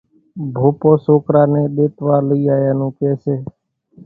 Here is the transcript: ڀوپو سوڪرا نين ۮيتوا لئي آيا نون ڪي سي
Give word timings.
ڀوپو 0.53 0.91
سوڪرا 1.05 1.43
نين 1.51 1.67
ۮيتوا 1.75 2.15
لئي 2.27 2.43
آيا 2.55 2.71
نون 2.77 2.89
ڪي 2.97 3.11
سي 3.23 3.35